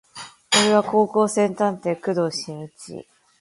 [0.55, 3.05] 俺は高校生探偵工藤新一